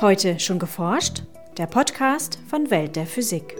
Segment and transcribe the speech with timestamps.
[0.00, 1.24] Heute schon geforscht?
[1.58, 3.54] Der Podcast von Welt der Physik.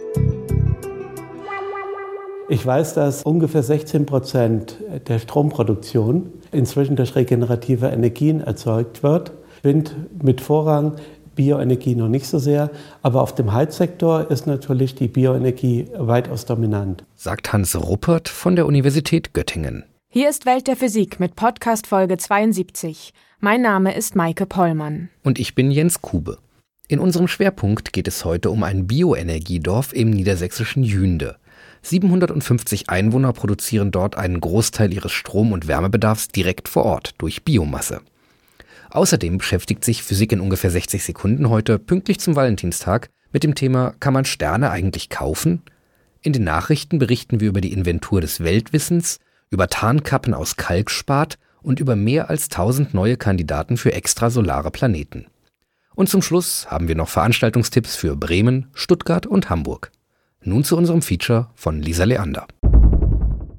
[2.49, 4.77] Ich weiß, dass ungefähr 16 Prozent
[5.07, 9.33] der Stromproduktion inzwischen durch regenerative Energien erzeugt wird.
[9.61, 10.95] Wind mit Vorrang,
[11.35, 12.71] Bioenergie noch nicht so sehr,
[13.03, 17.03] aber auf dem Heizsektor ist natürlich die Bioenergie weitaus dominant.
[17.15, 19.85] Sagt Hans Ruppert von der Universität Göttingen.
[20.13, 23.13] Hier ist Welt der Physik mit Podcast Folge 72.
[23.39, 25.07] Mein Name ist Maike Pollmann.
[25.23, 26.37] Und ich bin Jens Kube.
[26.89, 31.37] In unserem Schwerpunkt geht es heute um ein Bioenergiedorf im niedersächsischen Jünde.
[31.83, 38.01] 750 Einwohner produzieren dort einen Großteil ihres Strom- und Wärmebedarfs direkt vor Ort durch Biomasse.
[38.89, 43.93] Außerdem beschäftigt sich Physik in ungefähr 60 Sekunden heute pünktlich zum Valentinstag mit dem Thema
[44.01, 45.61] Kann man Sterne eigentlich kaufen?
[46.21, 51.79] In den Nachrichten berichten wir über die Inventur des Weltwissens, über Tarnkappen aus Kalkspat und
[51.79, 55.27] über mehr als 1000 neue Kandidaten für extrasolare Planeten.
[55.93, 59.91] Und zum Schluss haben wir noch Veranstaltungstipps für Bremen, Stuttgart und Hamburg.
[60.43, 62.47] Nun zu unserem Feature von Lisa Leander.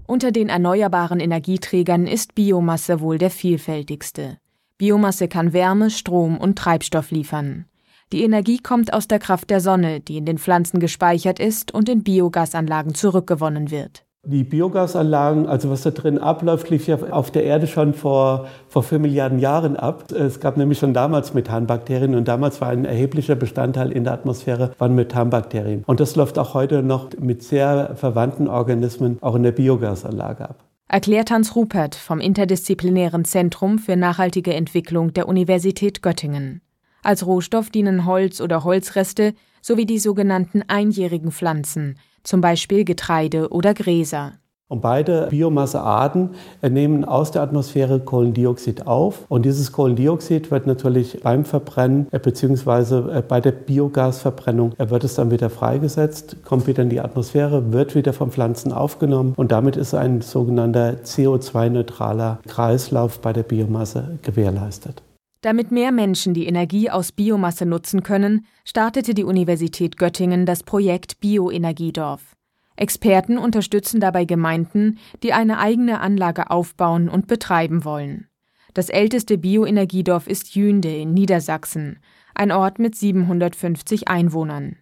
[0.06, 4.38] Unter den erneuerbaren Energieträgern ist Biomasse wohl der vielfältigste.
[4.78, 7.66] Biomasse kann Wärme, Strom und Treibstoff liefern.
[8.12, 11.88] Die Energie kommt aus der Kraft der Sonne, die in den Pflanzen gespeichert ist und
[11.88, 14.04] in Biogasanlagen zurückgewonnen wird.
[14.24, 18.84] Die Biogasanlagen, also was da drin abläuft, lief ja auf der Erde schon vor, vor
[18.84, 20.12] vier Milliarden Jahren ab.
[20.12, 24.70] Es gab nämlich schon damals Methanbakterien und damals war ein erheblicher Bestandteil in der Atmosphäre
[24.78, 25.82] waren Methanbakterien.
[25.88, 30.64] Und das läuft auch heute noch mit sehr verwandten Organismen auch in der Biogasanlage ab.
[30.86, 36.60] Erklärt Hans Rupert vom Interdisziplinären Zentrum für nachhaltige Entwicklung der Universität Göttingen.
[37.02, 43.74] Als Rohstoff dienen Holz oder Holzreste sowie die sogenannten einjährigen Pflanzen, zum Beispiel Getreide oder
[43.74, 44.34] Gräser.
[44.72, 46.30] Und beide Biomassearten
[46.62, 49.26] nehmen aus der Atmosphäre Kohlendioxid auf.
[49.28, 53.18] Und dieses Kohlendioxid wird natürlich beim Verbrennen äh, bzw.
[53.18, 57.74] Äh, bei der Biogasverbrennung äh, wird es dann wieder freigesetzt, kommt wieder in die Atmosphäre,
[57.74, 59.34] wird wieder von Pflanzen aufgenommen.
[59.36, 65.02] Und damit ist ein sogenannter CO2-neutraler Kreislauf bei der Biomasse gewährleistet.
[65.42, 71.18] Damit mehr Menschen die Energie aus Biomasse nutzen können, startete die Universität Göttingen das Projekt
[71.18, 72.36] Bioenergiedorf.
[72.76, 78.28] Experten unterstützen dabei Gemeinden, die eine eigene Anlage aufbauen und betreiben wollen.
[78.72, 81.98] Das älteste Bioenergiedorf ist Jünde in Niedersachsen,
[82.34, 84.76] ein Ort mit 750 Einwohnern.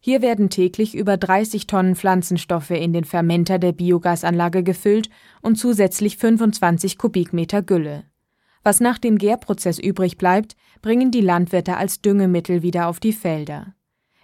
[0.00, 5.10] Hier werden täglich über 30 Tonnen Pflanzenstoffe in den Fermenter der Biogasanlage gefüllt
[5.42, 8.04] und zusätzlich 25 Kubikmeter Gülle.
[8.66, 13.74] Was nach dem Gärprozess übrig bleibt, bringen die Landwirte als Düngemittel wieder auf die Felder.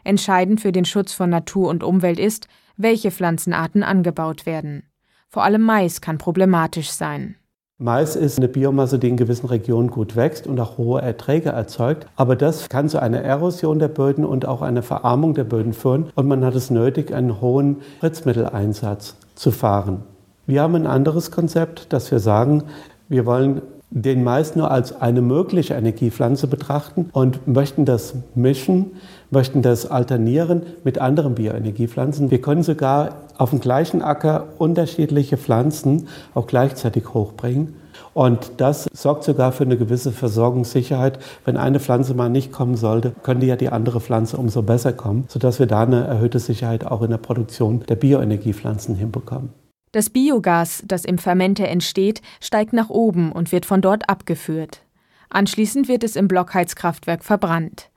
[0.02, 4.82] Entscheidend für den Schutz von Natur und Umwelt ist, welche Pflanzenarten angebaut werden.
[5.28, 7.36] Vor allem Mais kann problematisch sein.
[7.78, 12.08] Mais ist eine Biomasse, die in gewissen Regionen gut wächst und auch hohe Erträge erzeugt.
[12.16, 16.10] Aber das kann zu einer Erosion der Böden und auch einer Verarmung der Böden führen.
[16.16, 20.02] Und man hat es nötig, einen hohen Spritzmitteleinsatz zu fahren.
[20.46, 22.64] Wir haben ein anderes Konzept, dass wir sagen,
[23.08, 23.62] wir wollen
[23.94, 28.92] den Mais nur als eine mögliche Energiepflanze betrachten und möchten das mischen,
[29.30, 32.30] möchten das alternieren mit anderen Bioenergiepflanzen.
[32.30, 37.74] Wir können sogar auf dem gleichen Acker unterschiedliche Pflanzen auch gleichzeitig hochbringen.
[38.14, 41.18] Und das sorgt sogar für eine gewisse Versorgungssicherheit.
[41.44, 45.24] Wenn eine Pflanze mal nicht kommen sollte, könnte ja die andere Pflanze umso besser kommen,
[45.28, 49.61] sodass wir da eine erhöhte Sicherheit auch in der Produktion der Bioenergiepflanzen hinbekommen.
[49.92, 54.82] Das Biogas, das im Fermenter entsteht, steigt nach oben und wird von dort abgeführt.
[55.28, 57.90] Anschließend wird es im Blockheizkraftwerk verbrannt.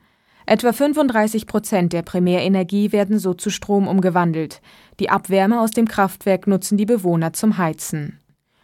[0.46, 4.62] Etwa 35 Prozent der Primärenergie werden so zu Strom umgewandelt.
[5.00, 8.20] Die Abwärme aus dem Kraftwerk nutzen die Bewohner zum Heizen.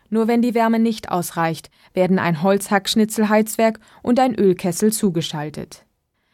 [0.09, 5.86] Nur wenn die Wärme nicht ausreicht, werden ein Holzhackschnitzelheizwerk und ein Ölkessel zugeschaltet.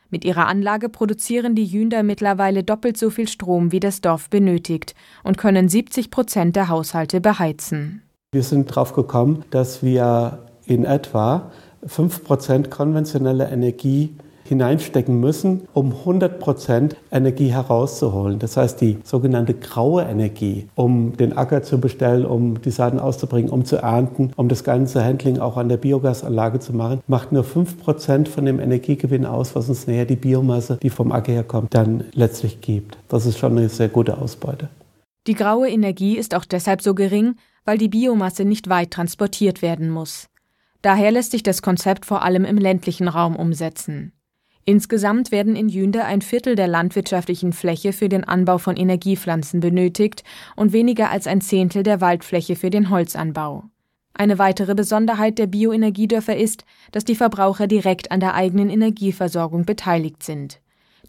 [0.09, 4.95] Mit ihrer Anlage produzieren die Jünder mittlerweile doppelt so viel Strom, wie das Dorf benötigt
[5.23, 8.03] und können 70 Prozent der Haushalte beheizen.
[8.31, 11.51] Wir sind darauf gekommen, dass wir in etwa
[11.85, 14.15] 5 Prozent konventionelle Energie
[14.47, 18.39] hineinstecken müssen, um 100 Prozent Energie herauszuholen.
[18.39, 23.51] Das heißt, die sogenannte graue Energie, um den Acker zu bestellen, um die Saaten auszubringen,
[23.51, 27.43] um zu ernten, um das ganze Handling auch an der Biogasanlage zu machen, macht nur
[27.43, 31.73] 5 Prozent von dem Energiegewinn aus, was uns näher die Biomasse, die vom Acker herkommt,
[31.73, 32.97] dann letztlich gibt.
[33.09, 34.69] Das ist schon eine sehr gute Ausbeute.
[35.27, 37.35] Die graue Energie ist auch deshalb so gering,
[37.65, 40.29] weil die Biomasse nicht weit transportiert werden muss.
[40.81, 44.13] Daher lässt sich das Konzept vor allem im ländlichen Raum umsetzen.
[44.69, 50.25] Insgesamt werden in Jünde ein Viertel der landwirtschaftlichen Fläche für den Anbau von Energiepflanzen benötigt
[50.57, 53.63] und weniger als ein Zehntel der Waldfläche für den Holzanbau.
[54.13, 60.21] Eine weitere Besonderheit der Bioenergiedörfer ist, dass die Verbraucher direkt an der eigenen Energieversorgung beteiligt
[60.21, 60.59] sind.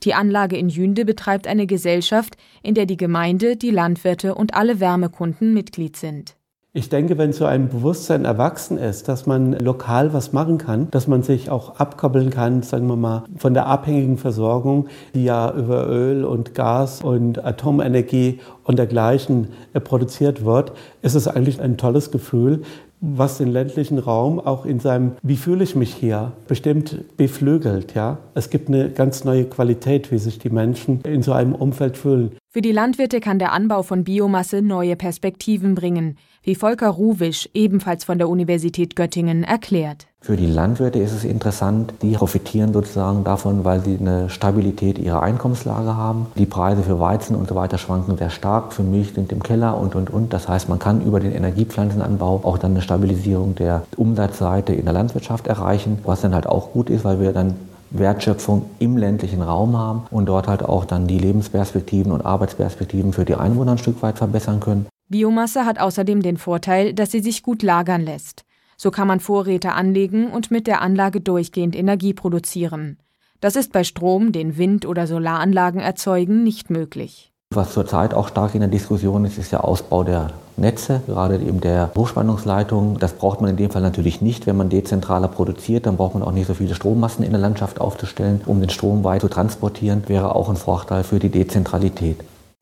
[0.04, 4.78] Die Anlage in Jünde betreibt eine Gesellschaft, in der die Gemeinde, die Landwirte und alle
[4.78, 6.37] Wärmekunden Mitglied sind.
[6.74, 11.06] Ich denke, wenn so ein Bewusstsein erwachsen ist, dass man lokal was machen kann, dass
[11.06, 15.88] man sich auch abkoppeln kann, sagen wir mal, von der abhängigen Versorgung, die ja über
[15.88, 22.10] Öl und Gas und Atomenergie und dergleichen äh, produziert wird, ist es eigentlich ein tolles
[22.10, 22.60] Gefühl,
[23.00, 27.94] was den ländlichen Raum auch in seinem Wie fühle ich mich hier bestimmt beflügelt.
[27.94, 28.18] Ja?
[28.34, 32.32] Es gibt eine ganz neue Qualität, wie sich die Menschen in so einem Umfeld fühlen.
[32.48, 38.04] Für die Landwirte kann der Anbau von Biomasse neue Perspektiven bringen, wie Volker Ruwisch, ebenfalls
[38.04, 40.07] von der Universität Göttingen, erklärt.
[40.20, 45.22] Für die Landwirte ist es interessant, die profitieren sozusagen davon, weil sie eine Stabilität ihrer
[45.22, 46.26] Einkommenslage haben.
[46.36, 49.78] Die Preise für Weizen und so weiter schwanken sehr stark, für Milch sind im Keller
[49.78, 50.32] und, und, und.
[50.32, 54.92] Das heißt, man kann über den Energiepflanzenanbau auch dann eine Stabilisierung der Umsatzseite in der
[54.92, 57.54] Landwirtschaft erreichen, was dann halt auch gut ist, weil wir dann
[57.90, 63.24] Wertschöpfung im ländlichen Raum haben und dort halt auch dann die Lebensperspektiven und Arbeitsperspektiven für
[63.24, 64.86] die Einwohner ein Stück weit verbessern können.
[65.08, 68.44] Biomasse hat außerdem den Vorteil, dass sie sich gut lagern lässt.
[68.80, 72.96] So kann man Vorräte anlegen und mit der Anlage durchgehend Energie produzieren.
[73.40, 77.32] Das ist bei Strom, den Wind- oder Solaranlagen erzeugen, nicht möglich.
[77.52, 81.60] Was zurzeit auch stark in der Diskussion ist, ist der Ausbau der Netze, gerade eben
[81.60, 82.98] der Hochspannungsleitung.
[83.00, 84.46] Das braucht man in dem Fall natürlich nicht.
[84.46, 87.80] Wenn man dezentraler produziert, dann braucht man auch nicht so viele Strommassen in der Landschaft
[87.80, 90.04] aufzustellen, um den Strom weit zu transportieren.
[90.06, 92.18] Wäre auch ein Vorteil für die Dezentralität.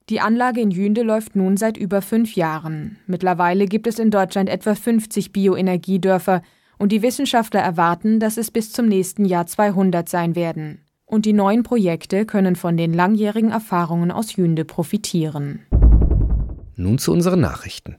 [0.08, 2.96] Die Anlage in Jünde läuft nun seit über fünf Jahren.
[3.08, 6.42] Mittlerweile gibt es in Deutschland etwa 50 Bioenergiedörfer
[6.78, 10.80] und die Wissenschaftler erwarten, dass es bis zum nächsten Jahr 200 sein werden.
[11.06, 15.66] Und die neuen Projekte können von den langjährigen Erfahrungen aus Jünde profitieren.
[16.76, 17.96] Nun zu unseren Nachrichten.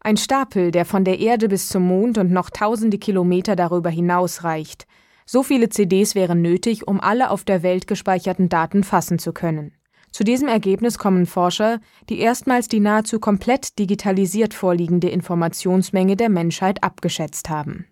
[0.00, 4.44] Ein Stapel, der von der Erde bis zum Mond und noch tausende Kilometer darüber hinaus
[4.44, 4.86] reicht.
[5.24, 9.72] So viele CDs wären nötig, um alle auf der Welt gespeicherten Daten fassen zu können.
[10.16, 11.78] Zu diesem Ergebnis kommen Forscher,
[12.08, 17.84] die erstmals die nahezu komplett digitalisiert vorliegende Informationsmenge der Menschheit abgeschätzt haben.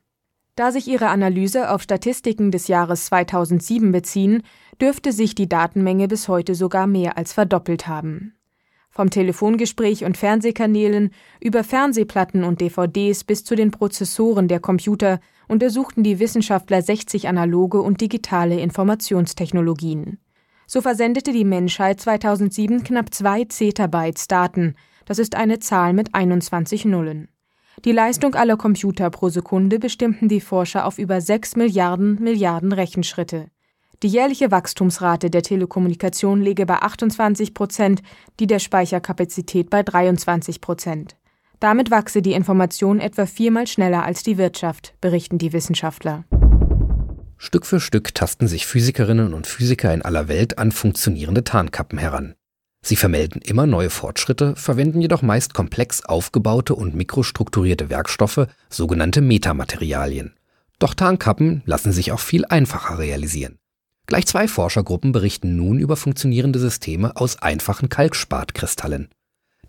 [0.57, 4.43] Da sich ihre Analyse auf Statistiken des Jahres 2007 beziehen,
[4.81, 8.33] dürfte sich die Datenmenge bis heute sogar mehr als verdoppelt haben.
[8.89, 11.11] Vom Telefongespräch und Fernsehkanälen
[11.43, 17.83] über Fernsehplatten und DVDs bis zu den Prozessoren der Computer untersuchten die Wissenschaftler 60 analoge
[17.83, 20.21] und digitale Informationstechnologien.
[20.67, 24.75] So versendete die Menschheit 2007 knapp zwei Zettabytes Daten.
[25.05, 27.29] Das ist eine Zahl mit 21 Nullen.
[27.85, 33.49] Die Leistung aller Computer pro Sekunde bestimmten die Forscher auf über 6 Milliarden Milliarden Rechenschritte.
[34.03, 38.03] Die jährliche Wachstumsrate der Telekommunikation liege bei 28 Prozent,
[38.39, 41.17] die der Speicherkapazität bei 23 Prozent.
[41.61, 46.25] Damit wachse die Information etwa viermal schneller als die Wirtschaft, berichten die Wissenschaftler.
[47.37, 52.35] Stück für Stück tasten sich Physikerinnen und Physiker in aller Welt an funktionierende Tarnkappen heran.
[52.83, 60.35] Sie vermelden immer neue Fortschritte, verwenden jedoch meist komplex aufgebaute und mikrostrukturierte Werkstoffe, sogenannte Metamaterialien.
[60.79, 63.59] Doch Tarnkappen lassen sich auch viel einfacher realisieren.
[64.07, 69.09] Gleich zwei Forschergruppen berichten nun über funktionierende Systeme aus einfachen Kalkspatkristallen.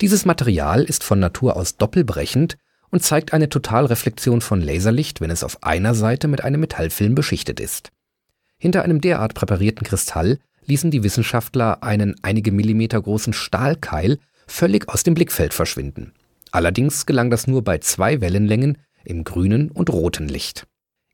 [0.02, 2.58] Dieses Material ist von Natur aus doppelbrechend
[2.96, 7.60] und zeigt eine Totalreflexion von Laserlicht, wenn es auf einer Seite mit einem Metallfilm beschichtet
[7.60, 7.90] ist.
[8.58, 15.04] Hinter einem derart präparierten Kristall ließen die Wissenschaftler einen einige Millimeter großen Stahlkeil völlig aus
[15.04, 16.14] dem Blickfeld verschwinden.
[16.52, 20.66] Allerdings gelang das nur bei zwei Wellenlängen im grünen und roten Licht.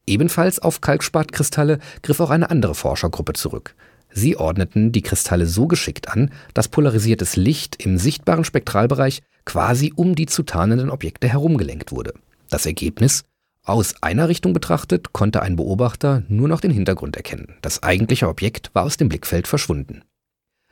[0.05, 3.73] Ebenfalls auf Kalkspatkristalle griff auch eine andere Forschergruppe zurück.
[4.13, 10.15] Sie ordneten die Kristalle so geschickt an, dass polarisiertes Licht im sichtbaren Spektralbereich quasi um
[10.15, 12.13] die zu tarnenden Objekte herumgelenkt wurde.
[12.49, 13.23] Das Ergebnis?
[13.63, 17.55] Aus einer Richtung betrachtet konnte ein Beobachter nur noch den Hintergrund erkennen.
[17.61, 20.03] Das eigentliche Objekt war aus dem Blickfeld verschwunden.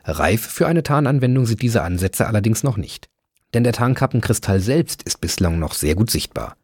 [0.03, 3.07] Reif für eine Tarnanwendung sind diese Ansätze allerdings noch nicht.
[3.53, 6.55] Denn der Tarnkappenkristall selbst ist bislang noch sehr gut sichtbar.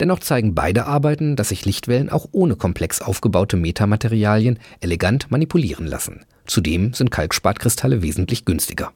[0.00, 6.24] Dennoch zeigen beide Arbeiten, dass sich Lichtwellen auch ohne komplex aufgebaute Metamaterialien elegant manipulieren lassen.
[6.46, 8.92] Zudem sind Kalkspatkristalle wesentlich günstiger.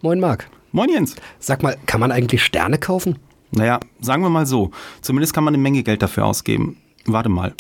[0.02, 0.50] Moin Marc.
[0.72, 1.18] Moin Jens.
[1.40, 3.20] Sag mal, kann man eigentlich Sterne kaufen?
[3.52, 4.72] Naja, sagen wir mal so.
[5.02, 6.78] Zumindest kann man eine Menge Geld dafür ausgeben.
[7.06, 7.54] Warte mal.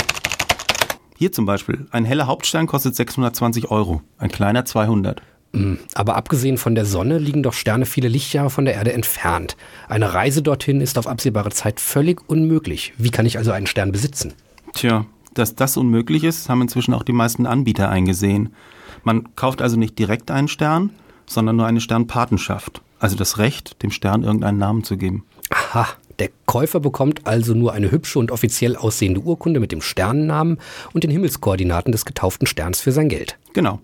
[1.20, 5.22] Hier zum Beispiel, ein heller Hauptstern kostet 620 Euro, ein kleiner 200.
[5.52, 9.58] Hm, aber abgesehen von der Sonne liegen doch Sterne viele Lichtjahre von der Erde entfernt.
[9.90, 12.94] Eine Reise dorthin ist auf absehbare Zeit völlig unmöglich.
[12.98, 14.34] Wie kann ich also einen Stern besitzen?
[14.72, 18.54] Tja, dass das unmöglich ist, haben inzwischen auch die meisten Anbieter eingesehen.
[19.04, 20.92] Man kauft also nicht direkt einen Stern,
[21.26, 25.26] sondern nur eine Sternpatenschaft, also das Recht, dem Stern irgendeinen Namen zu geben.
[25.50, 25.86] Aha,
[26.20, 30.58] der Käufer bekommt also nur eine hübsche und offiziell aussehende Urkunde mit dem Sternennamen
[30.94, 33.38] und den Himmelskoordinaten des getauften Sterns für sein Geld.
[33.54, 33.80] Genau.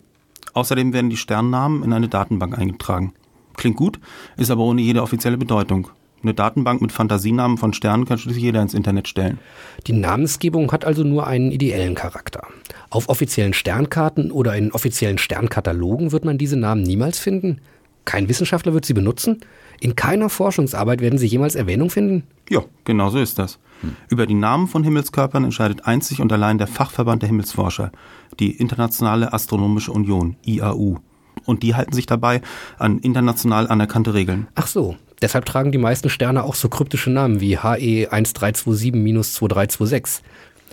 [0.54, 3.14] Außerdem werden die Sternnamen in eine Datenbank eingetragen.
[3.56, 4.00] Klingt gut,
[4.38, 5.90] ist aber ohne jede offizielle Bedeutung.
[6.24, 9.38] Eine Datenbank mit Fantasienamen von Sternen kann schließlich jeder ins Internet stellen.
[9.86, 12.48] Die Namensgebung hat also nur einen ideellen Charakter.
[12.90, 17.62] Auf offiziellen Sternkarten oder in offiziellen Sternkatalogen wird man diese Namen niemals finden.
[18.06, 19.42] Kein Wissenschaftler wird sie benutzen?
[19.80, 22.24] In keiner Forschungsarbeit werden sie jemals Erwähnung finden?
[22.50, 23.60] Ja, genau so ist das.
[23.82, 23.96] Hm.
[24.10, 27.92] Über die Namen von Himmelskörpern entscheidet einzig und allein der Fachverband der Himmelsforscher,
[28.40, 31.00] die Internationale Astronomische Union, IAU.
[31.46, 32.42] Und die halten sich dabei
[32.78, 34.48] an international anerkannte Regeln.
[34.56, 40.22] Ach so, deshalb tragen die meisten Sterne auch so kryptische Namen wie HE 1327-2326.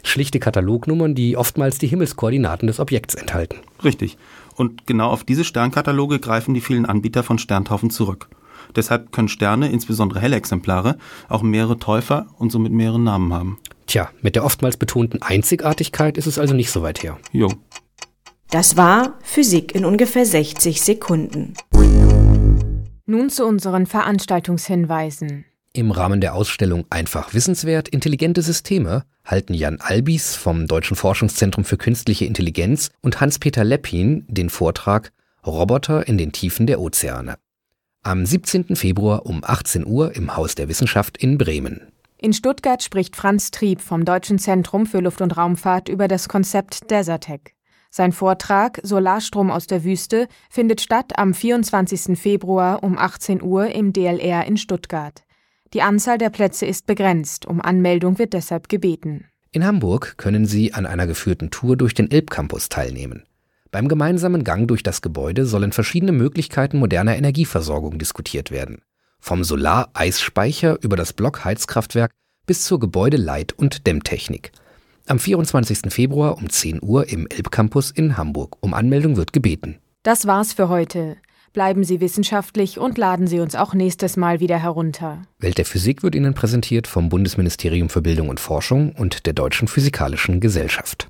[0.05, 3.59] Schlichte Katalognummern, die oftmals die Himmelskoordinaten des Objekts enthalten.
[3.85, 4.19] Richtig.
[4.57, 8.29] Und genau auf diese Sternkataloge greifen die vielen Anbieter von Sterntaufen zurück.
[8.77, 10.97] Deshalb können Sterne, insbesondere helle Exemplare,
[11.29, 13.59] auch mehrere Täufer und somit mehrere Namen haben.
[13.87, 17.19] Tja, mit der oftmals betonten Einzigartigkeit ist es also nicht so weit her.
[17.33, 17.53] Jo.
[18.51, 21.55] Das war Physik in ungefähr 60 Sekunden.
[23.07, 25.45] Nun zu unseren Veranstaltungshinweisen.
[25.75, 31.79] Im Rahmen der Ausstellung Einfach Wissenswert Intelligente Systeme halten Jan Albis vom Deutschen Forschungszentrum für
[31.79, 35.13] Künstliche Intelligenz und Hans-Peter Leppin den Vortrag
[35.47, 37.37] Roboter in den Tiefen der Ozeane.
[38.05, 38.75] Am 17.
[38.75, 41.93] Februar um 18 Uhr im Haus der Wissenschaft in Bremen.
[42.19, 46.91] In Stuttgart spricht Franz Trieb vom Deutschen Zentrum für Luft- und Raumfahrt über das Konzept
[46.91, 47.55] Desertec.
[47.91, 52.19] Sein Vortrag Solarstrom aus der Wüste findet statt am 24.
[52.19, 55.23] Februar um 18 Uhr im DLR in Stuttgart.
[55.73, 59.27] Die Anzahl der Plätze ist begrenzt, um Anmeldung wird deshalb gebeten.
[59.53, 63.23] In Hamburg können Sie an einer geführten Tour durch den Elbcampus teilnehmen.
[63.73, 68.83] Beim gemeinsamen Gang durch das Gebäude sollen verschiedene Möglichkeiten moderner Energieversorgung diskutiert werden.
[69.19, 72.11] Vom Solar-Eisspeicher über das Blockheizkraftwerk
[72.47, 74.53] bis zur Gebäudeleit- und Dämmtechnik.
[75.07, 75.91] Am 24.
[75.91, 78.59] Februar um 10 Uhr im Elbcampus in Hamburg.
[78.61, 79.79] Um Anmeldung wird gebeten.
[80.03, 81.17] Das war's für heute.
[81.55, 85.23] Bleiben Sie wissenschaftlich und laden Sie uns auch nächstes Mal wieder herunter.
[85.39, 89.67] Welt der Physik wird Ihnen präsentiert vom Bundesministerium für Bildung und Forschung und der Deutschen
[89.67, 91.09] Physikalischen Gesellschaft.